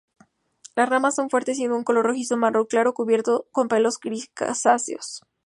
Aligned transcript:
Las 0.75 0.89
ramas 0.89 1.13
son 1.13 1.29
fuertes 1.29 1.59
y 1.59 1.67
de 1.67 1.73
un 1.75 1.83
color 1.83 2.07
rojizo-marrón 2.07 2.65
claro, 2.65 2.95
cubierto 2.95 3.45
con 3.51 3.67
pelos 3.67 3.99
grisáceo. 3.99 4.97